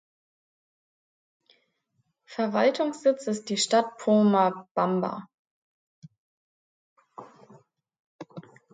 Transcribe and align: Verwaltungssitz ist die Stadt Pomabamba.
Verwaltungssitz 2.25 3.27
ist 3.27 3.49
die 3.49 3.57
Stadt 3.57 3.99
Pomabamba. 3.99 5.27